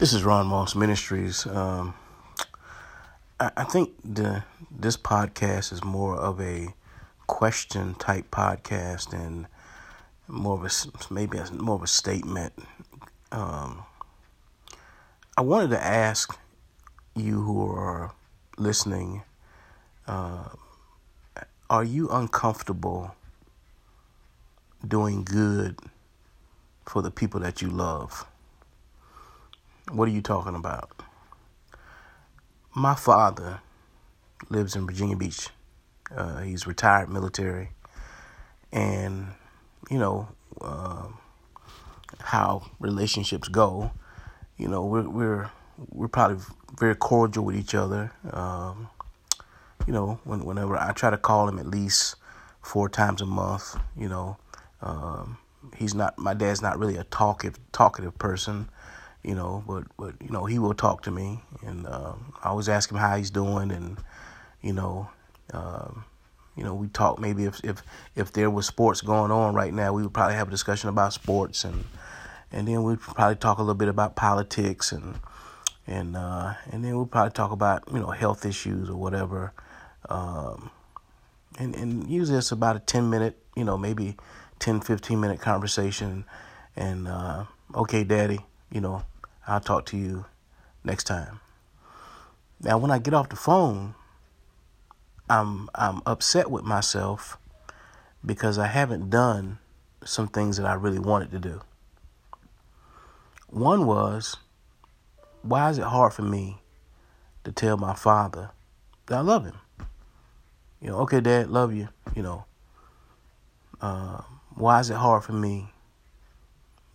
This 0.00 0.14
is 0.14 0.24
Ron 0.24 0.46
Moss 0.46 0.74
Ministries. 0.74 1.46
Um, 1.46 1.92
I, 3.38 3.50
I, 3.54 3.64
think 3.64 3.90
the 4.02 4.44
this 4.70 4.96
podcast 4.96 5.74
is 5.74 5.84
more 5.84 6.16
of 6.16 6.40
a 6.40 6.68
question 7.26 7.94
type 7.96 8.30
podcast 8.30 9.12
and 9.12 9.46
more 10.26 10.54
of 10.54 10.64
a 10.64 11.12
maybe 11.12 11.36
a, 11.36 11.50
more 11.52 11.74
of 11.74 11.82
a 11.82 11.86
statement. 11.86 12.54
Um, 13.30 13.82
I 15.36 15.42
wanted 15.42 15.68
to 15.68 15.84
ask 15.84 16.34
you 17.14 17.42
who 17.42 17.70
are 17.70 18.14
listening: 18.56 19.22
uh, 20.06 20.48
Are 21.68 21.84
you 21.84 22.08
uncomfortable 22.08 23.14
doing 24.88 25.24
good 25.24 25.78
for 26.86 27.02
the 27.02 27.10
people 27.10 27.40
that 27.40 27.60
you 27.60 27.68
love? 27.68 28.24
What 29.92 30.06
are 30.06 30.12
you 30.12 30.22
talking 30.22 30.54
about? 30.54 31.02
My 32.76 32.94
father 32.94 33.60
lives 34.48 34.76
in 34.76 34.86
Virginia 34.86 35.16
Beach. 35.16 35.48
Uh, 36.14 36.42
he's 36.42 36.64
retired 36.64 37.08
military, 37.08 37.70
and 38.72 39.26
you 39.90 39.98
know 39.98 40.28
uh, 40.60 41.08
how 42.20 42.70
relationships 42.78 43.48
go. 43.48 43.90
You 44.56 44.68
know, 44.68 44.84
we're 44.84 45.08
we're 45.08 45.50
we're 45.90 46.06
probably 46.06 46.38
very 46.78 46.94
cordial 46.94 47.44
with 47.44 47.56
each 47.56 47.74
other. 47.74 48.12
Um, 48.32 48.88
you 49.88 49.92
know, 49.92 50.20
when, 50.22 50.44
whenever 50.44 50.76
I 50.76 50.92
try 50.92 51.10
to 51.10 51.18
call 51.18 51.48
him 51.48 51.58
at 51.58 51.66
least 51.66 52.14
four 52.62 52.88
times 52.88 53.22
a 53.22 53.26
month. 53.26 53.76
You 53.96 54.08
know, 54.08 54.36
um, 54.82 55.38
he's 55.76 55.96
not. 55.96 56.16
My 56.16 56.34
dad's 56.34 56.62
not 56.62 56.78
really 56.78 56.96
a 56.96 57.04
talkative 57.04 57.58
talkative 57.72 58.16
person 58.20 58.68
you 59.22 59.34
know, 59.34 59.62
but 59.66 59.84
but 59.98 60.14
you 60.22 60.30
know 60.30 60.46
he 60.46 60.58
will 60.58 60.74
talk 60.74 61.02
to 61.02 61.10
me, 61.10 61.40
and 61.62 61.86
uh, 61.86 62.14
I 62.42 62.48
always 62.48 62.68
ask 62.68 62.90
him 62.90 62.96
how 62.96 63.16
he's 63.16 63.30
doing, 63.30 63.70
and 63.70 63.98
you 64.62 64.72
know, 64.72 65.08
um, 65.52 66.04
you 66.56 66.64
know 66.64 66.74
we 66.74 66.88
talk 66.88 67.18
maybe 67.18 67.44
if 67.44 67.62
if 67.62 67.82
if 68.16 68.32
there 68.32 68.50
was 68.50 68.66
sports 68.66 69.00
going 69.00 69.30
on 69.30 69.54
right 69.54 69.74
now, 69.74 69.92
we 69.92 70.02
would 70.02 70.14
probably 70.14 70.36
have 70.36 70.48
a 70.48 70.50
discussion 70.50 70.88
about 70.88 71.12
sports, 71.12 71.64
and 71.64 71.84
and 72.50 72.66
then 72.66 72.82
we'd 72.82 73.00
probably 73.00 73.36
talk 73.36 73.58
a 73.58 73.62
little 73.62 73.74
bit 73.74 73.88
about 73.88 74.16
politics, 74.16 74.90
and 74.90 75.16
and 75.86 76.16
uh, 76.16 76.54
and 76.70 76.82
then 76.82 76.98
we'd 76.98 77.10
probably 77.10 77.32
talk 77.32 77.52
about 77.52 77.84
you 77.92 78.00
know 78.00 78.10
health 78.10 78.46
issues 78.46 78.88
or 78.88 78.96
whatever, 78.96 79.52
um, 80.08 80.70
and 81.58 81.74
and 81.76 82.08
usually 82.08 82.38
it's 82.38 82.52
about 82.52 82.76
a 82.76 82.80
ten 82.80 83.10
minute, 83.10 83.36
you 83.54 83.64
know, 83.64 83.76
maybe 83.76 84.16
10, 84.60 84.80
15 84.80 85.20
minute 85.20 85.40
conversation, 85.40 86.24
and 86.74 87.06
uh, 87.06 87.44
okay, 87.74 88.02
daddy, 88.02 88.40
you 88.72 88.80
know 88.80 89.02
I'll 89.50 89.60
talk 89.60 89.84
to 89.86 89.96
you 89.96 90.26
next 90.84 91.04
time. 91.04 91.40
Now, 92.60 92.78
when 92.78 92.92
I 92.92 92.98
get 92.98 93.14
off 93.14 93.30
the 93.30 93.36
phone, 93.36 93.96
I'm 95.28 95.68
I'm 95.74 96.02
upset 96.06 96.52
with 96.52 96.62
myself 96.62 97.36
because 98.24 98.58
I 98.58 98.68
haven't 98.68 99.10
done 99.10 99.58
some 100.04 100.28
things 100.28 100.56
that 100.56 100.66
I 100.66 100.74
really 100.74 101.00
wanted 101.00 101.32
to 101.32 101.40
do. 101.40 101.62
One 103.48 103.86
was, 103.86 104.36
why 105.42 105.68
is 105.70 105.78
it 105.78 105.84
hard 105.84 106.12
for 106.12 106.22
me 106.22 106.62
to 107.42 107.50
tell 107.50 107.76
my 107.76 107.94
father 107.94 108.50
that 109.06 109.18
I 109.18 109.20
love 109.20 109.44
him? 109.44 109.58
You 110.80 110.90
know, 110.90 110.98
okay, 111.00 111.20
Dad, 111.20 111.50
love 111.50 111.74
you. 111.74 111.88
You 112.14 112.22
know, 112.22 112.44
uh, 113.80 114.20
why 114.54 114.78
is 114.78 114.90
it 114.90 114.96
hard 114.96 115.24
for 115.24 115.32
me 115.32 115.70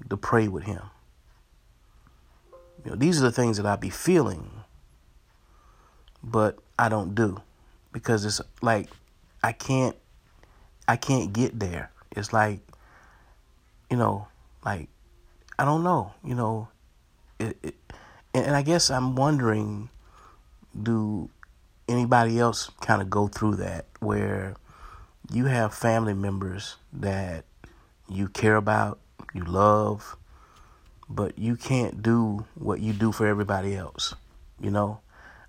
to 0.09 0.15
pray 0.15 0.47
with 0.47 0.63
him? 0.63 0.81
You 2.85 2.91
know, 2.91 2.97
these 2.97 3.19
are 3.19 3.23
the 3.23 3.31
things 3.31 3.57
that 3.57 3.65
I 3.65 3.75
be 3.75 3.89
feeling, 3.89 4.51
but 6.23 6.59
I 6.77 6.87
don't 6.87 7.15
do 7.15 7.41
because 7.91 8.23
it's 8.25 8.39
like 8.61 8.89
I 9.43 9.53
can't 9.53 9.95
I 10.87 10.95
can't 10.95 11.33
get 11.33 11.59
there. 11.59 11.89
It's 12.11 12.31
like 12.31 12.59
you 13.89 13.97
know, 13.97 14.27
like 14.63 14.87
I 15.57 15.65
don't 15.65 15.83
know, 15.83 16.13
you 16.23 16.35
know, 16.35 16.67
it, 17.39 17.57
it, 17.63 17.75
and 18.35 18.55
I 18.55 18.61
guess 18.61 18.91
I'm 18.91 19.15
wondering 19.15 19.89
do 20.79 21.29
anybody 21.87 22.37
else 22.37 22.69
kind 22.81 23.01
of 23.01 23.09
go 23.09 23.27
through 23.27 23.55
that 23.55 23.85
where 23.99 24.55
you 25.31 25.45
have 25.45 25.73
family 25.73 26.13
members 26.13 26.75
that 26.93 27.45
you 28.07 28.27
care 28.27 28.57
about, 28.57 28.99
you 29.33 29.43
love, 29.43 30.17
but 31.09 31.37
you 31.37 31.55
can't 31.55 32.01
do 32.01 32.45
what 32.55 32.79
you 32.79 32.93
do 32.93 33.11
for 33.11 33.27
everybody 33.27 33.75
else, 33.75 34.15
you 34.59 34.71
know, 34.71 34.99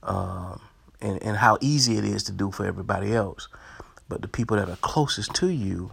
um, 0.03 0.61
and 1.00 1.22
and 1.22 1.37
how 1.37 1.59
easy 1.61 1.97
it 1.97 2.05
is 2.05 2.22
to 2.25 2.33
do 2.33 2.50
for 2.50 2.67
everybody 2.67 3.15
else, 3.15 3.49
but 4.09 4.22
the 4.22 4.28
people 4.28 4.56
that 4.56 4.69
are 4.69 4.77
closest 4.77 5.34
to 5.34 5.49
you, 5.49 5.93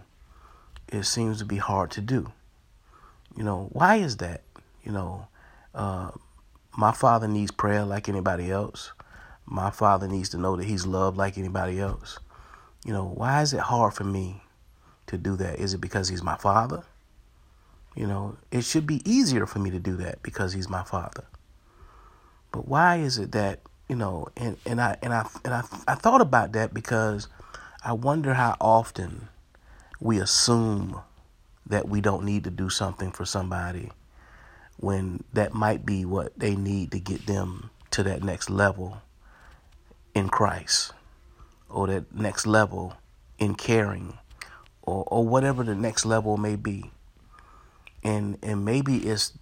it 0.90 1.03
seems 1.03 1.40
to 1.40 1.46
be 1.46 1.57
hard 1.57 1.91
to 1.91 2.01
do. 2.01 2.31
You 3.35 3.44
know, 3.44 3.69
why 3.72 3.96
is 3.97 4.18
that? 4.18 4.41
You 4.84 4.91
know, 4.91 5.28
uh, 5.74 6.12
my 6.78 6.91
father 6.91 7.28
needs 7.28 7.51
prayer 7.51 7.84
like 7.85 8.09
anybody 8.09 8.51
else. 8.51 8.91
My 9.45 9.72
father 9.72 10.07
needs 10.07 10.30
to 10.30 10.38
know 10.38 10.56
that 10.56 10.66
he's 10.66 10.85
loved 10.85 11.18
like 11.18 11.38
anybody 11.38 11.80
else. 11.80 12.19
You 12.85 12.94
know, 12.94 13.06
why 13.06 13.41
is 13.41 13.53
it 13.53 13.59
hard 13.59 13.94
for 13.94 14.03
me 14.03 14.44
to 15.07 15.18
do 15.18 15.35
that? 15.38 15.59
Is 15.59 15.74
it 15.74 15.81
because 15.81 16.09
he's 16.09 16.24
my 16.24 16.35
father? 16.38 16.84
You 17.96 18.08
know, 18.08 18.38
it 18.52 18.64
should 18.64 18.88
be 18.88 19.02
easier 19.09 19.46
for 19.46 19.59
me 19.59 19.70
to 19.72 19.80
do 19.80 19.96
that 19.98 20.24
because 20.24 20.54
he's 20.54 20.70
my 20.70 20.84
father. 20.84 21.26
But 22.52 22.68
why 22.68 22.98
is 22.98 23.18
it 23.18 23.31
that, 23.34 23.59
you 23.88 23.96
know, 23.96 24.28
and, 24.36 24.58
and 24.66 24.81
I 24.81 24.98
and 25.02 25.14
I 25.14 25.28
and 25.44 25.54
I 25.54 25.64
I 25.88 25.96
thought 25.96 26.22
about 26.22 26.54
that 26.54 26.74
because 26.74 27.28
I 27.84 27.94
wonder 27.94 28.34
how 28.34 28.56
often 28.59 29.28
we 30.00 30.20
assume 30.20 31.02
that 31.68 31.88
we 31.88 32.02
don't 32.02 32.24
need 32.24 32.44
to 32.44 32.50
do 32.50 32.70
something 32.70 33.12
for 33.12 33.26
somebody 33.26 33.92
when 34.78 35.24
that 35.34 35.54
might 35.54 35.86
be 35.86 36.04
what 36.06 36.38
they 36.38 36.56
need 36.56 36.92
to 36.92 37.00
get 37.00 37.25
them 37.25 37.70
to 37.92 38.04
that 38.04 38.24
next 38.24 38.50
level 38.50 39.02
in 40.14 40.30
Christ 40.30 40.94
or 41.70 41.88
that 41.88 42.14
next 42.14 42.46
level 42.46 42.94
in 43.40 43.56
caring 43.56 44.18
or, 44.81 45.04
or 45.08 45.25
whatever 45.25 45.64
the 45.64 45.75
next 45.75 46.06
level 46.06 46.38
may 46.38 46.56
be 46.56 46.92
and 48.03 48.38
and 48.44 48.66
maybe 48.66 48.97
it's 48.97 49.34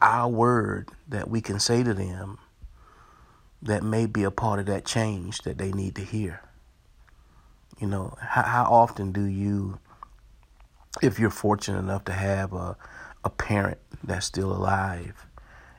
our 0.00 0.28
word 0.28 0.90
that 1.08 1.28
we 1.28 1.40
can 1.40 1.58
say 1.58 1.82
to 1.82 1.94
them 1.94 2.38
that 3.62 3.82
may 3.82 4.06
be 4.06 4.22
a 4.22 4.30
part 4.30 4.60
of 4.60 4.66
that 4.66 4.84
change 4.84 5.38
that 5.42 5.58
they 5.58 5.72
need 5.72 5.94
to 5.96 6.02
hear. 6.02 6.42
You 7.80 7.86
know, 7.86 8.16
how, 8.20 8.42
how 8.42 8.64
often 8.64 9.12
do 9.12 9.24
you, 9.24 9.78
if 11.02 11.18
you're 11.18 11.30
fortunate 11.30 11.78
enough 11.78 12.04
to 12.06 12.12
have 12.12 12.52
a, 12.52 12.76
a 13.24 13.30
parent 13.30 13.78
that's 14.04 14.26
still 14.26 14.52
alive, 14.52 15.26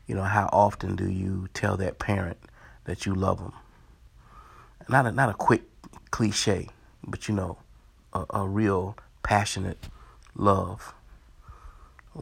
you 0.05 0.15
know, 0.15 0.23
how 0.23 0.49
often 0.51 0.95
do 0.95 1.09
you 1.09 1.47
tell 1.53 1.77
that 1.77 1.99
parent 1.99 2.37
that 2.85 3.05
you 3.05 3.13
love 3.13 3.39
them? 3.39 3.53
Not 4.89 5.05
a, 5.05 5.11
not 5.11 5.29
a 5.29 5.33
quick 5.33 5.63
cliche, 6.11 6.69
but 7.05 7.27
you 7.27 7.35
know, 7.35 7.57
a, 8.13 8.25
a 8.31 8.47
real 8.47 8.97
passionate 9.23 9.87
love. 10.35 10.93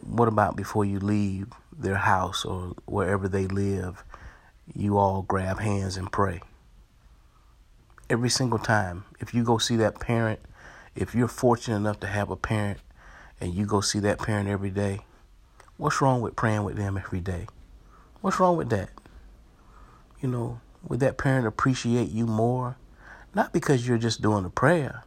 What 0.03 0.27
about 0.27 0.55
before 0.55 0.83
you 0.83 0.99
leave 0.99 1.47
their 1.71 1.95
house 1.95 2.43
or 2.43 2.73
wherever 2.85 3.27
they 3.27 3.47
live, 3.47 4.03
you 4.73 4.97
all 4.97 5.21
grab 5.21 5.59
hands 5.59 5.95
and 5.95 6.11
pray? 6.11 6.41
Every 8.09 8.29
single 8.29 8.59
time. 8.59 9.05
If 9.19 9.33
you 9.33 9.43
go 9.43 9.57
see 9.57 9.77
that 9.77 9.99
parent, 9.99 10.39
if 10.95 11.15
you're 11.15 11.27
fortunate 11.27 11.77
enough 11.77 11.99
to 12.01 12.07
have 12.07 12.29
a 12.29 12.35
parent 12.35 12.79
and 13.39 13.53
you 13.53 13.65
go 13.65 13.81
see 13.81 13.99
that 13.99 14.19
parent 14.19 14.49
every 14.49 14.69
day, 14.69 15.01
what's 15.77 16.01
wrong 16.01 16.21
with 16.21 16.35
praying 16.35 16.63
with 16.63 16.75
them 16.75 16.97
every 16.97 17.21
day? 17.21 17.47
What's 18.21 18.39
wrong 18.39 18.57
with 18.57 18.69
that? 18.69 18.89
You 20.21 20.29
know, 20.29 20.59
would 20.87 20.99
that 20.99 21.17
parent 21.17 21.47
appreciate 21.47 22.09
you 22.09 22.25
more? 22.25 22.77
Not 23.33 23.53
because 23.53 23.87
you're 23.87 23.97
just 23.97 24.21
doing 24.21 24.45
a 24.45 24.49
prayer, 24.49 25.03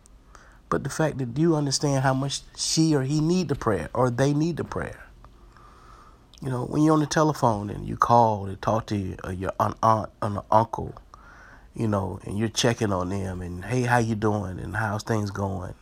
but 0.69 0.85
the 0.85 0.91
fact 0.91 1.19
that 1.19 1.39
you 1.39 1.57
understand 1.57 2.03
how 2.03 2.15
much 2.15 2.41
she 2.57 2.95
or 2.95 3.03
he 3.03 3.21
need 3.21 3.49
the 3.49 3.55
prayer 3.55 3.89
or 3.95 4.11
they 4.11 4.33
need 4.33 4.57
the 4.57 4.65
prayer. 4.65 5.05
You 6.43 6.51
know, 6.51 6.65
when 6.67 6.83
you're 6.83 6.95
on 6.95 7.01
the 7.01 7.07
telephone 7.07 7.69
and 7.69 7.89
you 7.89 7.97
call 7.97 8.47
to 8.47 8.57
talk 8.57 8.87
to 8.87 8.97
your, 8.97 9.17
uh, 9.25 9.31
your 9.31 9.53
aunt, 9.59 9.77
aunt 9.83 10.11
and 10.23 10.39
uncle, 10.51 10.95
you 11.75 11.89
know, 11.89 12.21
and 12.25 12.39
you're 12.39 12.49
checking 12.49 12.93
on 12.93 13.09
them 13.09 13.41
and 13.41 13.65
hey, 13.65 13.83
how 13.83 13.99
you 13.99 14.15
doing 14.15 14.61
and 14.61 14.77
how's 14.77 15.03
things 15.03 15.31
going, 15.31 15.75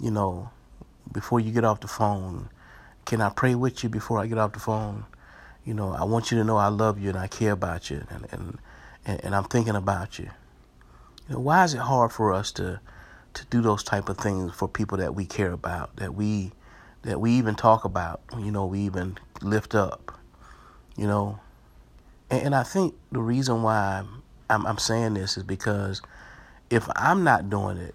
you 0.00 0.10
know, 0.10 0.50
before 1.10 1.40
you 1.40 1.52
get 1.52 1.64
off 1.64 1.80
the 1.80 1.88
phone, 1.88 2.50
can 3.06 3.22
I 3.22 3.30
pray 3.30 3.54
with 3.54 3.82
you 3.82 3.88
before 3.88 4.18
I 4.18 4.26
get 4.26 4.36
off 4.36 4.52
the 4.52 4.60
phone? 4.60 5.04
You 5.64 5.74
know, 5.74 5.92
I 5.92 6.04
want 6.04 6.30
you 6.30 6.38
to 6.38 6.44
know 6.44 6.56
I 6.56 6.68
love 6.68 6.98
you 6.98 7.08
and 7.08 7.18
I 7.18 7.26
care 7.26 7.52
about 7.52 7.90
you 7.90 8.04
and 8.10 8.26
and 8.30 8.58
and, 9.06 9.24
and 9.24 9.34
I'm 9.34 9.44
thinking 9.44 9.76
about 9.76 10.18
you. 10.18 10.28
You 11.28 11.34
know, 11.34 11.40
why 11.40 11.64
is 11.64 11.72
it 11.72 11.78
hard 11.80 12.12
for 12.12 12.32
us 12.32 12.52
to 12.52 12.80
to 13.38 13.46
do 13.46 13.60
those 13.60 13.84
type 13.84 14.08
of 14.08 14.18
things 14.18 14.52
for 14.52 14.66
people 14.68 14.98
that 14.98 15.14
we 15.14 15.24
care 15.24 15.52
about, 15.52 15.94
that 15.96 16.14
we 16.14 16.50
that 17.02 17.20
we 17.20 17.30
even 17.32 17.54
talk 17.54 17.84
about, 17.84 18.20
you 18.36 18.50
know, 18.50 18.66
we 18.66 18.80
even 18.80 19.16
lift 19.40 19.74
up, 19.74 20.18
you 20.96 21.06
know. 21.06 21.38
And, 22.28 22.46
and 22.46 22.54
I 22.54 22.64
think 22.64 22.94
the 23.12 23.20
reason 23.20 23.62
why 23.62 24.04
I'm, 24.50 24.66
I'm 24.66 24.78
saying 24.78 25.14
this 25.14 25.36
is 25.36 25.44
because 25.44 26.02
if 26.68 26.88
I'm 26.96 27.22
not 27.22 27.48
doing 27.48 27.78
it, 27.78 27.94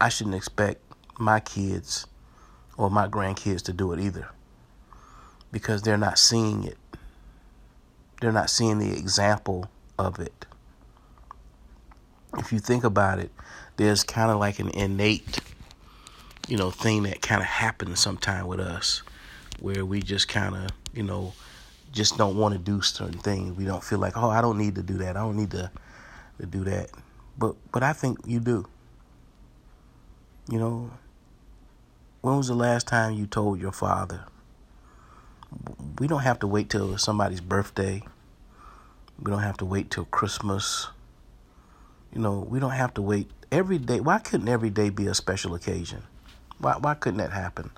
I 0.00 0.08
shouldn't 0.08 0.34
expect 0.34 0.82
my 1.18 1.38
kids 1.38 2.06
or 2.76 2.90
my 2.90 3.06
grandkids 3.06 3.62
to 3.62 3.72
do 3.72 3.92
it 3.92 4.00
either 4.00 4.28
because 5.52 5.82
they're 5.82 5.96
not 5.96 6.18
seeing 6.18 6.64
it. 6.64 6.76
They're 8.20 8.32
not 8.32 8.50
seeing 8.50 8.80
the 8.80 8.90
example 8.92 9.70
of 9.98 10.18
it. 10.18 10.46
If 12.36 12.52
you 12.52 12.58
think 12.58 12.82
about 12.82 13.20
it, 13.20 13.30
there's 13.76 14.02
kind 14.02 14.30
of 14.30 14.38
like 14.38 14.58
an 14.58 14.70
innate, 14.70 15.38
you 16.48 16.56
know, 16.56 16.70
thing 16.70 17.04
that 17.04 17.22
kind 17.22 17.40
of 17.40 17.46
happens 17.46 18.00
sometime 18.00 18.46
with 18.46 18.60
us 18.60 19.02
where 19.60 19.84
we 19.84 20.02
just 20.02 20.28
kind 20.28 20.54
of, 20.54 20.70
you 20.94 21.02
know, 21.02 21.32
just 21.92 22.18
don't 22.18 22.36
want 22.36 22.52
to 22.52 22.58
do 22.58 22.82
certain 22.82 23.18
things. 23.18 23.56
We 23.56 23.64
don't 23.64 23.82
feel 23.82 23.98
like, 23.98 24.16
oh, 24.16 24.30
I 24.30 24.40
don't 24.40 24.58
need 24.58 24.74
to 24.76 24.82
do 24.82 24.94
that. 24.98 25.16
I 25.16 25.20
don't 25.20 25.36
need 25.36 25.50
to, 25.52 25.70
to 26.40 26.46
do 26.46 26.64
that. 26.64 26.90
But 27.38 27.56
but 27.72 27.82
I 27.82 27.92
think 27.92 28.18
you 28.26 28.40
do. 28.40 28.66
You 30.48 30.58
know, 30.58 30.90
when 32.20 32.36
was 32.36 32.48
the 32.48 32.54
last 32.54 32.86
time 32.86 33.14
you 33.14 33.26
told 33.26 33.60
your 33.60 33.72
father? 33.72 34.24
We 35.98 36.06
don't 36.06 36.22
have 36.22 36.38
to 36.40 36.46
wait 36.46 36.70
till 36.70 36.96
somebody's 36.98 37.40
birthday. 37.40 38.02
We 39.18 39.30
don't 39.30 39.42
have 39.42 39.56
to 39.58 39.64
wait 39.64 39.90
till 39.90 40.04
Christmas. 40.06 40.88
You 42.12 42.20
know, 42.20 42.46
we 42.48 42.60
don't 42.60 42.72
have 42.72 42.94
to 42.94 43.02
wait 43.02 43.30
every 43.52 43.78
day. 43.78 44.00
Why 44.00 44.18
couldn't 44.18 44.48
every 44.48 44.70
day 44.70 44.90
be 44.90 45.06
a 45.06 45.14
special 45.14 45.54
occasion? 45.54 46.02
Why 46.58 46.74
why 46.78 46.94
couldn't 46.94 47.18
that 47.18 47.32
happen? 47.32 47.70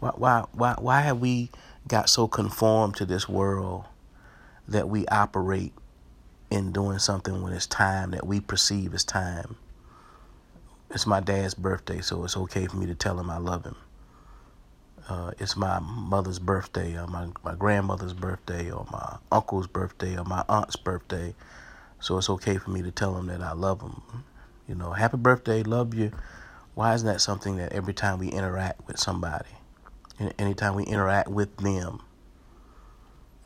Why 0.00 0.10
why 0.10 0.44
why 0.52 0.74
why 0.78 1.00
have 1.02 1.20
we 1.20 1.50
got 1.88 2.08
so 2.08 2.28
conformed 2.28 2.96
to 2.96 3.06
this 3.06 3.28
world 3.28 3.84
that 4.68 4.88
we 4.88 5.06
operate 5.08 5.72
in 6.50 6.72
doing 6.72 6.98
something 6.98 7.42
when 7.42 7.52
it's 7.52 7.66
time 7.66 8.12
that 8.12 8.26
we 8.26 8.40
perceive 8.40 8.94
as 8.94 9.04
time? 9.04 9.56
It's 10.90 11.06
my 11.06 11.20
dad's 11.20 11.54
birthday, 11.54 12.00
so 12.00 12.24
it's 12.24 12.36
okay 12.36 12.66
for 12.66 12.76
me 12.76 12.86
to 12.86 12.94
tell 12.94 13.18
him 13.18 13.30
I 13.30 13.38
love 13.38 13.64
him. 13.64 13.76
Uh, 15.08 15.32
it's 15.38 15.56
my 15.56 15.78
mother's 15.80 16.38
birthday, 16.38 16.96
or 16.96 17.06
my, 17.06 17.28
my 17.44 17.54
grandmother's 17.54 18.12
birthday, 18.12 18.70
or 18.70 18.86
my 18.92 19.16
uncle's 19.32 19.66
birthday, 19.66 20.16
or 20.16 20.24
my 20.24 20.44
aunt's 20.48 20.76
birthday. 20.76 21.34
So 22.00 22.18
it's 22.18 22.30
okay 22.30 22.58
for 22.58 22.70
me 22.70 22.82
to 22.82 22.90
tell 22.90 23.14
them 23.14 23.26
that 23.26 23.40
I 23.40 23.52
love 23.52 23.80
them. 23.80 24.24
You 24.70 24.76
know, 24.76 24.92
happy 24.92 25.16
birthday, 25.16 25.64
love 25.64 25.94
you. 25.94 26.12
Why 26.76 26.94
isn't 26.94 27.04
that 27.08 27.20
something 27.20 27.56
that 27.56 27.72
every 27.72 27.92
time 27.92 28.20
we 28.20 28.28
interact 28.28 28.86
with 28.86 29.00
somebody, 29.00 29.50
anytime 30.38 30.76
we 30.76 30.84
interact 30.84 31.26
with 31.26 31.56
them, 31.56 32.00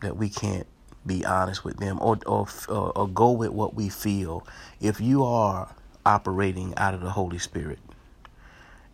that 0.02 0.18
we 0.18 0.28
can't 0.28 0.66
be 1.06 1.24
honest 1.24 1.64
with 1.64 1.78
them 1.78 1.98
or, 2.02 2.18
or, 2.26 2.46
or 2.68 3.08
go 3.08 3.30
with 3.32 3.52
what 3.52 3.72
we 3.72 3.88
feel? 3.88 4.46
If 4.82 5.00
you 5.00 5.24
are 5.24 5.74
operating 6.04 6.74
out 6.76 6.92
of 6.92 7.00
the 7.00 7.08
Holy 7.08 7.38
Spirit 7.38 7.78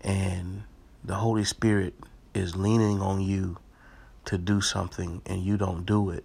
and 0.01 0.63
the 1.03 1.17
Holy 1.17 1.43
Spirit 1.43 1.95
is 2.33 2.55
leaning 2.55 3.03
on 3.03 3.21
you 3.21 3.57
to 4.27 4.39
do 4.39 4.61
something 4.61 5.21
and 5.27 5.43
you 5.43 5.57
don't 5.57 5.85
do 5.85 6.11
it, 6.11 6.25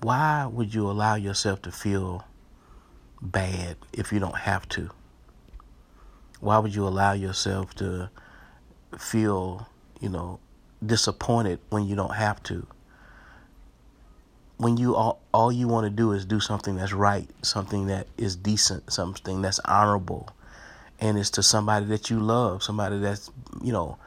why 0.00 0.46
would 0.46 0.72
you 0.72 0.88
allow 0.88 1.16
yourself 1.16 1.60
to 1.62 1.72
feel 1.72 2.24
bad 3.22 3.76
if 3.92 4.12
you 4.12 4.18
don't 4.18 4.36
have 4.36 4.68
to? 4.70 4.90
Why 6.40 6.58
would 6.58 6.74
you 6.74 6.86
allow 6.86 7.12
yourself 7.12 7.74
to 7.76 8.10
feel, 8.98 9.68
you 10.00 10.08
know, 10.08 10.40
disappointed 10.84 11.60
when 11.70 11.86
you 11.86 11.94
don't 11.94 12.14
have 12.14 12.42
to? 12.44 12.66
When 14.56 14.76
you 14.76 14.96
all, 14.96 15.20
all 15.32 15.52
you 15.52 15.68
want 15.68 15.84
to 15.84 15.90
do 15.90 16.12
is 16.12 16.24
do 16.24 16.40
something 16.40 16.76
that's 16.76 16.92
right, 16.92 17.28
something 17.42 17.86
that 17.86 18.08
is 18.18 18.36
decent, 18.36 18.92
something 18.92 19.40
that's 19.40 19.60
honorable, 19.60 20.28
and 21.00 21.16
it's 21.16 21.30
to 21.30 21.42
somebody 21.42 21.86
that 21.86 22.10
you 22.10 22.20
love, 22.20 22.62
somebody 22.62 22.98
that's, 22.98 23.30
you 23.62 23.72
know, 23.72 23.98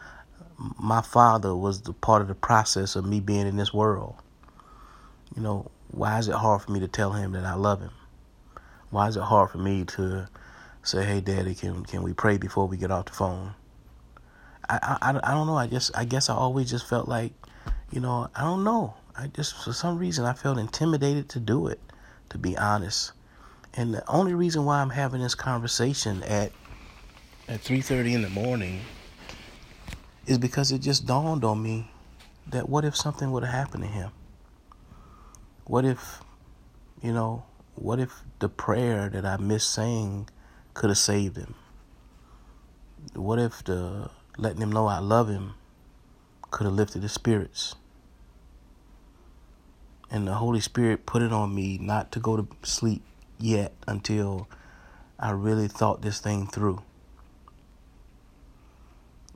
my 0.57 1.01
father 1.01 1.55
was 1.55 1.81
the 1.81 1.93
part 1.93 2.21
of 2.21 2.27
the 2.27 2.35
process 2.35 2.95
of 2.95 3.05
me 3.05 3.19
being 3.19 3.47
in 3.47 3.57
this 3.57 3.73
world. 3.73 4.15
You 5.35 5.41
know, 5.41 5.71
why 5.91 6.19
is 6.19 6.27
it 6.27 6.35
hard 6.35 6.61
for 6.61 6.71
me 6.71 6.79
to 6.79 6.87
tell 6.87 7.11
him 7.11 7.33
that 7.33 7.45
I 7.45 7.55
love 7.55 7.81
him? 7.81 7.91
Why 8.95 9.09
is 9.09 9.17
it 9.17 9.23
hard 9.23 9.49
for 9.49 9.57
me 9.57 9.83
to 9.83 10.29
say, 10.81 11.03
"Hey, 11.03 11.19
Daddy, 11.19 11.53
can 11.53 11.83
can 11.83 12.01
we 12.01 12.13
pray 12.13 12.37
before 12.37 12.65
we 12.65 12.77
get 12.77 12.91
off 12.91 13.07
the 13.07 13.11
phone?" 13.11 13.53
I 14.69 14.97
I 15.01 15.09
I 15.21 15.31
don't 15.33 15.47
know. 15.47 15.57
I 15.57 15.67
just 15.67 15.91
I 15.97 16.05
guess 16.05 16.29
I 16.29 16.33
always 16.33 16.71
just 16.71 16.87
felt 16.87 17.09
like, 17.09 17.33
you 17.91 17.99
know, 17.99 18.29
I 18.33 18.43
don't 18.43 18.63
know. 18.63 18.93
I 19.13 19.27
just 19.27 19.61
for 19.61 19.73
some 19.73 19.97
reason 19.97 20.23
I 20.23 20.31
felt 20.31 20.57
intimidated 20.57 21.27
to 21.31 21.41
do 21.41 21.67
it, 21.67 21.81
to 22.29 22.37
be 22.37 22.57
honest. 22.57 23.11
And 23.73 23.93
the 23.93 24.09
only 24.09 24.33
reason 24.33 24.63
why 24.63 24.79
I'm 24.79 24.91
having 24.91 25.21
this 25.21 25.35
conversation 25.35 26.23
at 26.23 26.53
at 27.49 27.59
3:30 27.59 28.13
in 28.13 28.21
the 28.21 28.29
morning 28.29 28.79
is 30.25 30.37
because 30.37 30.71
it 30.71 30.79
just 30.79 31.05
dawned 31.05 31.43
on 31.43 31.61
me 31.61 31.91
that 32.47 32.69
what 32.69 32.85
if 32.85 32.95
something 32.95 33.33
would 33.33 33.43
have 33.43 33.53
happened 33.53 33.83
to 33.83 33.89
him? 33.89 34.11
What 35.65 35.83
if, 35.83 36.21
you 37.01 37.11
know, 37.11 37.43
what 37.75 37.99
if 37.99 38.21
the 38.39 38.49
prayer 38.49 39.09
that 39.09 39.25
I 39.25 39.37
missed 39.37 39.71
saying 39.71 40.29
could 40.73 40.89
have 40.89 40.97
saved 40.97 41.37
him? 41.37 41.55
What 43.13 43.39
if 43.39 43.63
the 43.63 44.09
letting 44.37 44.61
him 44.61 44.71
know 44.71 44.87
I 44.87 44.99
love 44.99 45.29
him 45.29 45.53
could 46.51 46.65
have 46.65 46.73
lifted 46.73 47.03
his 47.03 47.11
spirits? 47.11 47.75
And 50.09 50.27
the 50.27 50.35
Holy 50.35 50.61
Spirit 50.61 51.05
put 51.05 51.21
it 51.21 51.33
on 51.33 51.53
me 51.53 51.77
not 51.77 52.11
to 52.13 52.19
go 52.19 52.37
to 52.37 52.47
sleep 52.63 53.03
yet 53.39 53.73
until 53.87 54.47
I 55.19 55.31
really 55.31 55.67
thought 55.67 56.01
this 56.01 56.19
thing 56.19 56.47
through. 56.47 56.81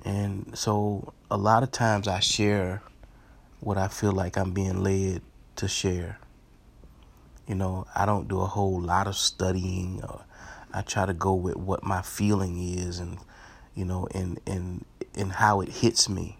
And 0.05 0.57
so 0.57 1.13
a 1.29 1.37
lot 1.37 1.63
of 1.63 1.71
times 1.71 2.07
I 2.07 2.19
share 2.19 2.81
what 3.59 3.77
I 3.77 3.87
feel 3.87 4.13
like 4.13 4.37
I'm 4.37 4.51
being 4.51 4.81
led 4.81 5.21
to 5.57 5.67
share. 5.67 6.19
You 7.49 7.55
know, 7.55 7.87
I 7.95 8.05
don't 8.05 8.27
do 8.27 8.41
a 8.41 8.45
whole 8.45 8.79
lot 8.79 9.07
of 9.07 9.15
studying. 9.15 10.01
Or 10.03 10.23
I 10.71 10.83
try 10.83 11.07
to 11.07 11.15
go 11.15 11.33
with 11.33 11.55
what 11.55 11.83
my 11.83 12.03
feeling 12.03 12.59
is 12.59 12.99
and 12.99 13.17
you 13.73 13.85
know, 13.85 14.07
and 14.13 14.39
and 14.45 14.85
and 15.15 15.31
how 15.31 15.59
it 15.61 15.69
hits 15.69 16.07
me. 16.07 16.37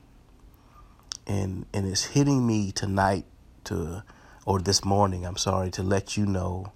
And 1.26 1.66
and 1.74 1.88
it's 1.88 2.06
hitting 2.06 2.46
me 2.46 2.72
tonight 2.72 3.26
to 3.66 4.04
or 4.46 4.60
this 4.60 4.86
morning, 4.86 5.26
I'm 5.26 5.38
sorry, 5.38 5.72
to 5.72 5.84
let 5.84 6.16
you 6.16 6.28
know 6.28 6.74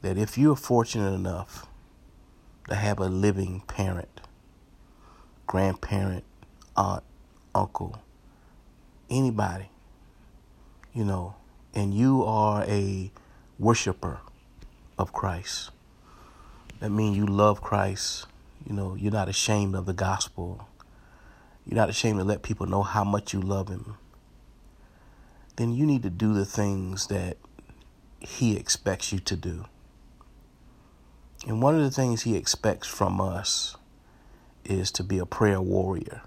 that 0.00 0.16
if 0.16 0.38
you're 0.38 0.56
fortunate 0.56 1.12
enough 1.12 1.66
to 2.68 2.74
have 2.74 2.98
a 2.98 3.08
living 3.08 3.62
parent, 3.66 4.20
grandparent, 5.46 6.24
aunt, 6.76 7.04
uncle, 7.54 8.00
anybody, 9.10 9.70
you 10.94 11.04
know, 11.04 11.34
and 11.74 11.92
you 11.92 12.24
are 12.24 12.64
a 12.64 13.10
worshiper 13.58 14.20
of 14.98 15.12
Christ. 15.12 15.70
That 16.80 16.90
means 16.90 17.16
you 17.16 17.26
love 17.26 17.62
Christ. 17.62 18.26
You 18.66 18.74
know, 18.74 18.94
you're 18.94 19.12
not 19.12 19.28
ashamed 19.28 19.74
of 19.74 19.86
the 19.86 19.92
gospel. 19.92 20.68
You're 21.64 21.76
not 21.76 21.88
ashamed 21.88 22.18
to 22.18 22.24
let 22.24 22.42
people 22.42 22.66
know 22.66 22.82
how 22.82 23.04
much 23.04 23.32
you 23.32 23.40
love 23.40 23.68
Him. 23.68 23.96
Then 25.56 25.72
you 25.72 25.86
need 25.86 26.02
to 26.02 26.10
do 26.10 26.34
the 26.34 26.44
things 26.44 27.06
that 27.06 27.38
He 28.20 28.56
expects 28.56 29.12
you 29.12 29.18
to 29.20 29.36
do. 29.36 29.64
And 31.46 31.62
one 31.62 31.74
of 31.74 31.80
the 31.80 31.90
things 31.90 32.22
He 32.22 32.36
expects 32.36 32.88
from 32.88 33.20
us 33.20 33.76
is 34.64 34.90
to 34.92 35.04
be 35.04 35.18
a 35.18 35.26
prayer 35.26 35.60
warrior 35.60 36.22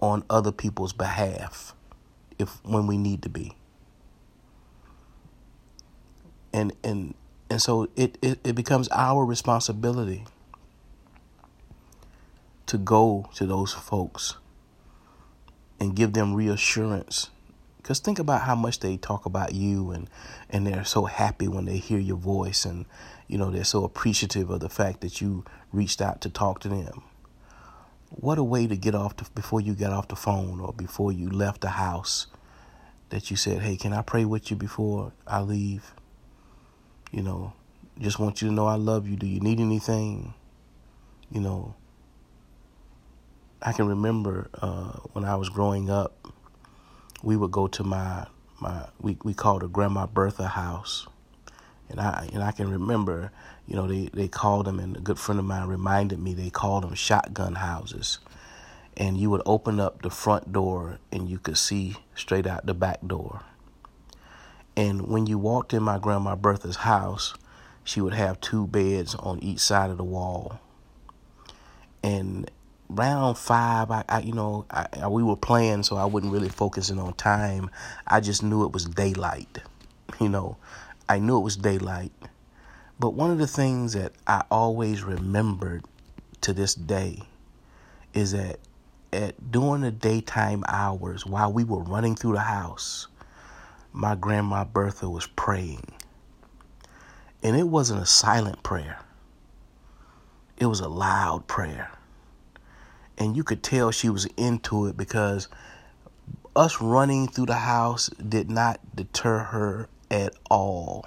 on 0.00 0.24
other 0.28 0.50
people's 0.50 0.92
behalf 0.92 1.74
if 2.38 2.64
when 2.64 2.86
we 2.86 2.98
need 2.98 3.22
to 3.22 3.28
be. 3.28 3.56
And 6.52 6.72
and 6.84 7.14
and 7.50 7.60
so 7.60 7.88
it, 7.96 8.16
it, 8.22 8.38
it 8.44 8.54
becomes 8.54 8.88
our 8.88 9.24
responsibility 9.24 10.24
to 12.66 12.78
go 12.78 13.28
to 13.34 13.44
those 13.44 13.74
folks 13.74 14.36
and 15.78 15.94
give 15.94 16.14
them 16.14 16.32
reassurance. 16.32 17.28
Because 17.76 17.98
think 17.98 18.18
about 18.18 18.42
how 18.42 18.54
much 18.54 18.80
they 18.80 18.96
talk 18.96 19.26
about 19.26 19.52
you 19.52 19.90
and, 19.90 20.08
and 20.48 20.66
they're 20.66 20.84
so 20.84 21.04
happy 21.04 21.48
when 21.48 21.66
they 21.66 21.76
hear 21.76 21.98
your 21.98 22.16
voice 22.16 22.64
and 22.64 22.86
you 23.28 23.38
know, 23.38 23.50
they're 23.50 23.64
so 23.64 23.84
appreciative 23.84 24.50
of 24.50 24.60
the 24.60 24.68
fact 24.68 25.00
that 25.00 25.20
you 25.20 25.44
reached 25.72 26.00
out 26.00 26.20
to 26.20 26.30
talk 26.30 26.60
to 26.60 26.68
them. 26.68 27.02
What 28.10 28.38
a 28.38 28.44
way 28.44 28.66
to 28.66 28.76
get 28.76 28.94
off 28.94 29.14
before 29.34 29.60
you 29.60 29.74
got 29.74 29.92
off 29.92 30.08
the 30.08 30.16
phone 30.16 30.60
or 30.60 30.72
before 30.72 31.12
you 31.12 31.30
left 31.30 31.62
the 31.62 31.70
house 31.70 32.26
that 33.08 33.30
you 33.30 33.36
said, 33.36 33.62
Hey, 33.62 33.76
can 33.76 33.92
I 33.92 34.02
pray 34.02 34.24
with 34.24 34.50
you 34.50 34.56
before 34.56 35.12
I 35.26 35.40
leave? 35.40 35.94
You 37.12 37.22
know, 37.22 37.52
just 38.00 38.18
want 38.18 38.40
you 38.40 38.48
to 38.48 38.54
know 38.54 38.66
I 38.66 38.76
love 38.76 39.06
you. 39.06 39.16
Do 39.16 39.26
you 39.26 39.38
need 39.38 39.60
anything? 39.60 40.32
You 41.30 41.40
know, 41.40 41.74
I 43.60 43.72
can 43.72 43.86
remember 43.86 44.48
uh, 44.54 44.92
when 45.12 45.24
I 45.24 45.36
was 45.36 45.50
growing 45.50 45.90
up, 45.90 46.26
we 47.22 47.36
would 47.36 47.50
go 47.52 47.68
to 47.68 47.84
my 47.84 48.26
my 48.60 48.88
we 48.98 49.18
we 49.24 49.34
called 49.34 49.62
it 49.62 49.72
Grandma 49.74 50.06
Bertha 50.06 50.48
House, 50.48 51.06
and 51.90 52.00
I 52.00 52.30
and 52.32 52.42
I 52.42 52.50
can 52.50 52.70
remember, 52.70 53.30
you 53.66 53.76
know, 53.76 53.86
they 53.86 54.08
they 54.14 54.28
called 54.28 54.64
them, 54.64 54.80
and 54.80 54.96
a 54.96 55.00
good 55.00 55.18
friend 55.18 55.38
of 55.38 55.44
mine 55.44 55.68
reminded 55.68 56.18
me 56.18 56.32
they 56.32 56.48
called 56.48 56.84
them 56.84 56.94
shotgun 56.94 57.56
houses, 57.56 58.20
and 58.96 59.18
you 59.18 59.28
would 59.28 59.42
open 59.44 59.80
up 59.80 60.00
the 60.00 60.10
front 60.10 60.50
door 60.50 60.98
and 61.10 61.28
you 61.28 61.38
could 61.38 61.58
see 61.58 61.96
straight 62.14 62.46
out 62.46 62.64
the 62.64 62.74
back 62.74 63.00
door. 63.06 63.42
And 64.76 65.08
when 65.08 65.26
you 65.26 65.38
walked 65.38 65.74
in 65.74 65.82
my 65.82 65.98
grandma 65.98 66.34
Bertha's 66.34 66.76
house, 66.76 67.34
she 67.84 68.00
would 68.00 68.14
have 68.14 68.40
two 68.40 68.66
beds 68.66 69.14
on 69.14 69.38
each 69.40 69.60
side 69.60 69.90
of 69.90 69.96
the 69.96 70.04
wall. 70.04 70.60
And 72.02 72.50
round 72.88 73.38
five, 73.38 73.90
I, 73.90 74.04
I 74.08 74.20
you 74.20 74.32
know, 74.32 74.66
I, 74.70 74.86
I, 75.02 75.08
we 75.08 75.22
were 75.22 75.36
playing, 75.36 75.82
so 75.82 75.96
I 75.96 76.04
wasn't 76.04 76.32
really 76.32 76.48
focusing 76.48 76.98
on 76.98 77.14
time. 77.14 77.70
I 78.06 78.20
just 78.20 78.42
knew 78.42 78.64
it 78.64 78.72
was 78.72 78.84
daylight. 78.84 79.58
You 80.20 80.28
know, 80.28 80.58
I 81.08 81.18
knew 81.18 81.38
it 81.38 81.42
was 81.42 81.56
daylight. 81.56 82.12
But 83.00 83.14
one 83.14 83.30
of 83.30 83.38
the 83.38 83.46
things 83.46 83.94
that 83.94 84.12
I 84.26 84.44
always 84.50 85.02
remembered 85.02 85.84
to 86.42 86.52
this 86.52 86.74
day 86.74 87.22
is 88.12 88.32
that 88.32 88.58
at 89.12 89.50
during 89.50 89.82
the 89.82 89.90
daytime 89.90 90.64
hours 90.68 91.26
while 91.26 91.52
we 91.52 91.64
were 91.64 91.82
running 91.82 92.14
through 92.14 92.34
the 92.34 92.40
house, 92.40 93.08
my 93.92 94.14
grandma 94.14 94.64
Bertha 94.64 95.08
was 95.08 95.26
praying. 95.26 95.92
And 97.42 97.56
it 97.56 97.68
wasn't 97.68 98.02
a 98.02 98.06
silent 98.06 98.62
prayer. 98.62 99.00
It 100.56 100.66
was 100.66 100.80
a 100.80 100.88
loud 100.88 101.46
prayer. 101.46 101.90
And 103.18 103.36
you 103.36 103.44
could 103.44 103.62
tell 103.62 103.90
she 103.90 104.08
was 104.08 104.26
into 104.36 104.86
it 104.86 104.96
because 104.96 105.48
us 106.54 106.80
running 106.80 107.28
through 107.28 107.46
the 107.46 107.54
house 107.54 108.08
did 108.08 108.50
not 108.50 108.80
deter 108.94 109.38
her 109.38 109.88
at 110.10 110.34
all. 110.50 111.06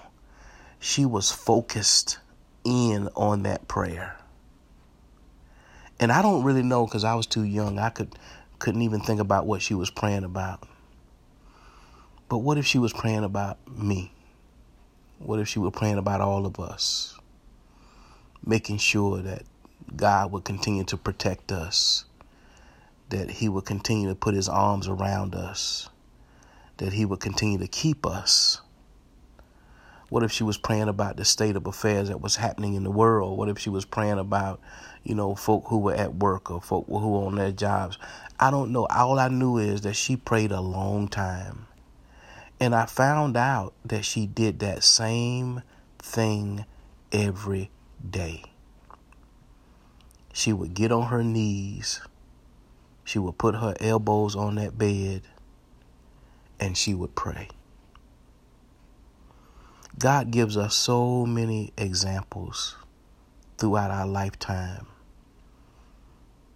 She 0.80 1.06
was 1.06 1.32
focused 1.32 2.20
in 2.64 3.10
on 3.16 3.44
that 3.44 3.68
prayer. 3.68 4.18
And 6.00 6.12
I 6.12 6.22
don't 6.22 6.44
really 6.44 6.64
know 6.64 6.86
because 6.86 7.04
I 7.04 7.16
was 7.16 7.26
too 7.26 7.44
young. 7.44 7.80
I 7.80 7.90
could 7.90 8.16
couldn't 8.60 8.82
even 8.82 9.02
think 9.02 9.20
about 9.20 9.46
what 9.46 9.62
she 9.62 9.74
was 9.74 9.90
praying 9.90 10.24
about. 10.24 10.68
But 12.28 12.40
what 12.40 12.58
if 12.58 12.66
she 12.66 12.80
was 12.80 12.92
praying 12.92 13.24
about 13.24 13.60
me? 13.68 14.12
What 15.20 15.40
if 15.40 15.48
she 15.48 15.60
was 15.60 15.74
praying 15.76 16.00
about 16.00 16.22
all 16.22 16.48
of 16.48 16.60
us? 16.60 17.18
Making 18.44 18.80
sure 18.80 19.22
that 19.22 19.44
God 19.96 20.32
would 20.32 20.44
continue 20.44 20.84
to 20.86 20.98
protect 20.98 21.52
us, 21.52 22.06
that 23.10 23.30
He 23.30 23.48
would 23.48 23.66
continue 23.66 24.10
to 24.10 24.16
put 24.16 24.34
His 24.34 24.50
arms 24.50 24.88
around 24.88 25.36
us, 25.36 25.90
that 26.78 26.94
He 26.94 27.06
would 27.06 27.20
continue 27.20 27.60
to 27.60 27.68
keep 27.68 28.08
us. 28.08 28.60
What 30.10 30.24
if 30.24 30.32
she 30.32 30.44
was 30.44 30.58
praying 30.58 30.88
about 30.88 31.18
the 31.18 31.26
state 31.26 31.56
of 31.56 31.68
affairs 31.68 32.10
that 32.10 32.22
was 32.22 32.36
happening 32.36 32.74
in 32.74 32.84
the 32.84 32.92
world? 32.92 33.38
What 33.38 33.50
if 33.50 33.60
she 33.60 33.70
was 33.70 33.86
praying 33.86 34.18
about, 34.18 34.60
you 35.04 35.14
know, 35.14 35.36
folk 35.36 35.66
who 35.68 35.78
were 35.78 35.96
at 35.96 36.16
work 36.16 36.50
or 36.50 36.62
folk 36.62 36.88
who 36.88 37.12
were 37.12 37.28
on 37.28 37.36
their 37.36 37.52
jobs? 37.52 38.00
I 38.40 38.50
don't 38.50 38.72
know. 38.72 38.86
All 38.88 39.20
I 39.20 39.28
knew 39.28 39.58
is 39.58 39.82
that 39.82 39.96
she 39.96 40.16
prayed 40.16 40.52
a 40.52 40.62
long 40.62 41.08
time. 41.08 41.68
And 42.60 42.74
I 42.74 42.86
found 42.86 43.36
out 43.36 43.74
that 43.84 44.06
she 44.06 44.26
did 44.26 44.60
that 44.60 44.84
same 44.84 45.62
thing 46.00 46.66
every 47.12 47.70
day. 48.08 48.44
She 50.34 50.54
would 50.54 50.74
get 50.74 50.92
on 50.92 51.08
her 51.08 51.24
knees, 51.24 52.02
she 53.04 53.20
would 53.20 53.38
put 53.38 53.56
her 53.56 53.76
elbows 53.80 54.36
on 54.36 54.56
that 54.56 54.78
bed, 54.78 55.22
and 56.60 56.78
she 56.78 56.94
would 56.94 57.16
pray. 57.16 57.50
God 59.98 60.32
gives 60.32 60.58
us 60.58 60.76
so 60.76 61.26
many 61.26 61.72
examples 61.78 62.76
throughout 63.58 63.92
our 63.92 64.06
lifetime. 64.06 64.88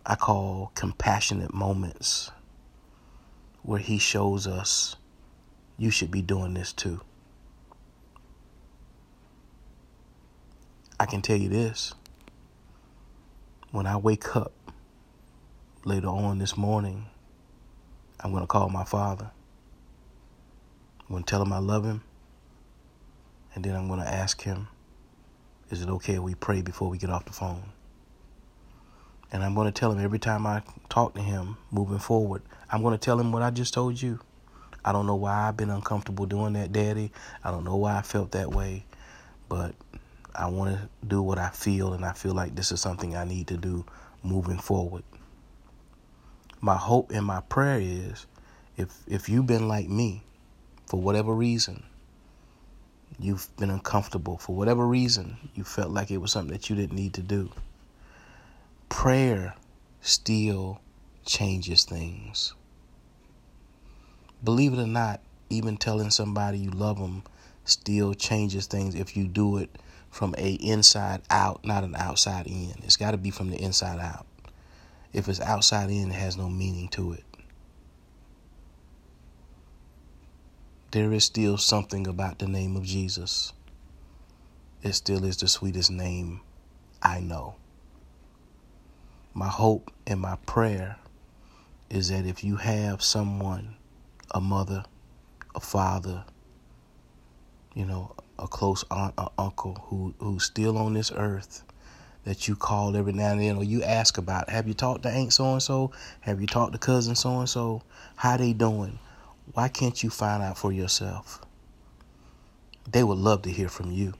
I 0.06 0.15
call 0.15 0.72
compassionate 0.75 1.53
moments 1.53 2.32
where 3.62 3.79
He 3.79 3.98
shows 3.98 4.46
us 4.46 4.98
you 5.79 5.89
should 5.89 6.12
be 6.12 6.21
doing 6.21 6.53
this 6.53 6.74
too. 6.74 7.01
I 11.00 11.05
can 11.05 11.21
tell 11.21 11.38
you 11.38 11.48
this 11.48 11.95
when 13.71 13.88
I 13.88 13.95
wake 13.95 14.36
up 14.36 14.51
later 15.86 16.07
on 16.07 16.39
this 16.39 16.57
morning, 16.57 17.05
I'm 18.19 18.31
going 18.31 18.43
to 18.43 18.48
call 18.48 18.67
my 18.69 18.83
father. 18.83 19.31
I'm 21.01 21.07
going 21.09 21.24
to 21.24 21.29
tell 21.29 21.41
him 21.41 21.53
I 21.53 21.59
love 21.59 21.86
him. 21.86 22.03
And 23.55 23.63
then 23.63 23.75
I'm 23.75 23.88
going 23.88 24.01
to 24.01 24.07
ask 24.07 24.41
him, 24.41 24.67
is 25.69 25.81
it 25.81 25.89
okay 25.89 26.15
if 26.15 26.19
we 26.19 26.36
pray 26.36 26.62
before 26.62 26.89
we 26.89 26.98
get 26.98 27.09
off 27.09 27.25
the 27.25 27.33
phone? 27.33 27.71
And 29.31 29.43
I'm 29.43 29.55
going 29.55 29.71
to 29.71 29.71
tell 29.71 29.91
him 29.91 30.03
every 30.03 30.19
time 30.19 30.45
I 30.45 30.63
talk 30.89 31.13
to 31.13 31.21
him 31.21 31.57
moving 31.71 32.00
forward, 32.00 32.41
I'm 32.69 32.81
going 32.81 32.98
to 32.98 33.03
tell 33.03 33.19
him 33.19 33.31
what 33.31 33.41
I 33.41 33.51
just 33.51 33.74
told 33.74 34.01
you. 34.01 34.19
I 34.83 34.91
don't 34.91 35.05
know 35.05 35.15
why 35.15 35.48
I've 35.48 35.57
been 35.57 35.69
uncomfortable 35.69 36.25
doing 36.25 36.53
that, 36.53 36.71
Daddy. 36.71 37.12
I 37.43 37.51
don't 37.51 37.63
know 37.63 37.75
why 37.75 37.98
I 37.98 38.01
felt 38.01 38.31
that 38.31 38.51
way, 38.51 38.86
but 39.48 39.75
I 40.36 40.48
want 40.48 40.77
to 40.77 40.89
do 41.05 41.21
what 41.21 41.38
I 41.38 41.50
feel, 41.50 41.93
and 41.93 42.05
I 42.05 42.13
feel 42.13 42.33
like 42.33 42.55
this 42.55 42.71
is 42.71 42.79
something 42.79 43.15
I 43.15 43.25
need 43.25 43.48
to 43.48 43.57
do 43.57 43.86
moving 44.24 44.59
forward. 44.59 45.03
My 46.62 46.75
hope 46.75 47.12
and 47.12 47.25
my 47.25 47.41
prayer 47.41 47.79
is 47.81 48.25
if 48.77 48.93
if 49.07 49.29
you've 49.29 49.48
been 49.48 49.67
like 49.67 49.89
me 49.89 50.24
for 50.88 51.00
whatever 51.01 51.33
reason, 51.33 51.83
you've 53.19 53.48
been 53.57 53.69
uncomfortable 53.69 54.38
for 54.38 54.55
whatever 54.55 54.86
reason, 54.86 55.38
you 55.55 55.63
felt 55.63 55.91
like 55.91 56.12
it 56.12 56.17
was 56.17 56.31
something 56.31 56.53
that 56.53 56.69
you 56.69 56.75
didn't 56.75 56.95
need 56.95 57.13
to 57.13 57.21
do. 57.21 57.51
Prayer 58.88 59.55
still 60.01 60.79
changes 61.25 61.83
things. 61.83 62.53
Believe 64.43 64.74
it 64.74 64.79
or 64.79 64.88
not, 64.88 65.22
even 65.50 65.77
telling 65.77 66.12
somebody 66.12 66.60
you 66.60 66.72
love 66.72 66.98
them 66.98 67.24
still 67.65 68.13
changes 68.13 68.67
things 68.67 68.96
if 68.96 69.15
you 69.17 69.27
do 69.27 69.58
it 69.58 69.69
from 70.10 70.34
a 70.38 70.53
inside 70.53 71.22
out, 71.29 71.63
not 71.65 71.84
an 71.84 71.96
outside 71.96 72.48
in. 72.48 72.74
It's 72.84 72.98
got 72.98 73.12
to 73.12 73.17
be 73.17 73.31
from 73.31 73.50
the 73.50 73.62
inside 73.62 74.00
out. 74.00 74.25
If 75.13 75.27
it's 75.27 75.41
outside 75.41 75.89
in, 75.89 76.12
it 76.12 76.15
has 76.15 76.38
no 76.38 76.50
meaning 76.50 76.88
to 76.89 77.13
it. 77.13 77.24
There 80.91 81.13
is 81.13 81.24
still 81.24 81.58
something 81.58 82.08
about 82.08 82.39
the 82.39 82.48
name 82.48 82.75
of 82.75 82.84
Jesus. 82.84 83.53
It 84.81 84.93
still 84.93 85.24
is 85.24 85.38
the 85.38 85.48
sweetest 85.48 85.91
name 85.91 86.41
I 87.01 87.19
know. 87.19 87.55
My 89.34 89.48
hope 89.48 89.91
and 90.08 90.19
my 90.19 90.38
prayer 90.46 90.98
is 91.89 92.10
that 92.10 92.25
if 92.25 92.43
you 92.43 92.55
have 92.55 93.03
someone 93.03 93.75
a 94.31 94.41
mother, 94.41 94.83
a 95.55 95.59
father, 95.59 96.25
you 97.74 97.86
know, 97.86 98.15
a 98.38 98.48
close 98.48 98.83
aunt 98.89 99.13
or 99.17 99.31
uncle 99.38 99.75
who 99.88 100.13
who's 100.19 100.45
still 100.45 100.77
on 100.77 100.93
this 100.93 101.12
earth 101.15 101.63
that 102.25 102.48
you 102.48 102.55
call 102.55 102.95
every 102.95 103.13
now 103.13 103.31
and 103.31 103.41
then 103.41 103.57
or 103.57 103.63
you 103.63 103.83
ask 103.83 104.17
about. 104.17 104.50
Have 104.50 104.67
you 104.67 104.74
talked 104.74 105.03
to 105.03 105.09
Aunt 105.09 105.33
so 105.33 105.53
and 105.53 105.63
so? 105.63 105.91
Have 106.21 106.41
you 106.41 106.48
talked 106.48 106.74
to 106.74 106.79
cousin 106.79 107.15
so 107.15 107.39
and 107.39 107.50
so? 107.50 107.81
How 108.15 108.38
they 108.38 108.53
doing? 108.53 109.00
Why 109.53 109.67
can't 109.67 110.03
you 110.03 110.09
find 110.09 110.43
out 110.43 110.57
for 110.57 110.71
yourself? 110.71 111.41
They 112.91 113.03
would 113.03 113.17
love 113.17 113.43
to 113.43 113.51
hear 113.51 113.69
from 113.69 113.91
you. 113.91 114.13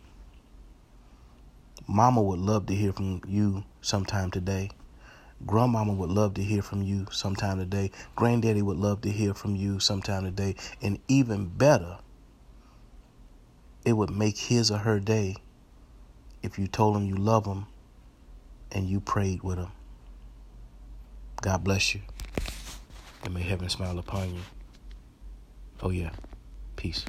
Mama 1.88 2.22
would 2.22 2.40
love 2.40 2.68
to 2.68 2.76
hear 2.76 2.94
from 2.94 3.22
you 3.28 3.64
sometime 3.82 4.32
today. 4.32 4.70
Grandmama 5.46 5.94
would 5.94 6.10
love 6.10 6.34
to 6.36 6.44
hear 6.44 6.62
from 6.62 6.84
you 6.84 7.08
sometime 7.12 7.58
today. 7.58 7.92
Granddaddy 8.16 8.62
would 8.62 8.78
love 8.78 9.02
to 9.02 9.10
hear 9.10 9.34
from 9.34 9.56
you 9.56 9.80
sometime 9.80 10.24
today. 10.24 10.56
And 10.82 11.00
even 11.08 11.48
better, 11.48 12.00
it 13.86 13.94
would 13.94 14.12
make 14.12 14.38
his 14.38 14.70
or 14.70 14.80
her 14.80 15.00
day 15.00 15.38
if 16.44 16.60
you 16.60 16.68
told 16.68 16.98
him 16.98 17.06
you 17.06 17.16
love 17.16 17.46
him 17.46 17.68
and 18.72 18.88
you 18.88 19.00
prayed 19.00 19.42
with 19.42 19.58
him. 19.58 19.72
God 21.42 21.64
bless 21.64 21.96
you. 21.96 22.02
And 23.24 23.34
may 23.34 23.42
heaven 23.42 23.70
smile 23.70 23.98
upon 23.98 24.36
you. 24.36 24.42
Oh, 25.82 25.90
yeah. 25.90 26.12
Peace. 26.76 27.06